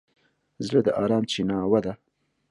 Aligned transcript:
زړه 0.65 0.79
د 0.85 0.89
ارام 1.01 1.23
چیناوه 1.31 1.79
ده. 1.85 1.93